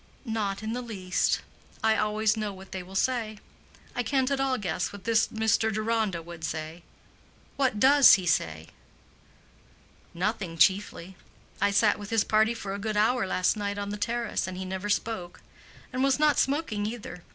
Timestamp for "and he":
14.47-14.65